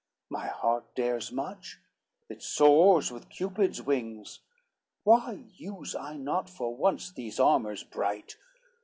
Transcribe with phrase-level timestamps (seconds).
[0.31, 1.77] My heart dares much,
[2.27, 4.39] it soars with Cupid's wings,
[5.03, 8.35] Why use I not for once these armors bright?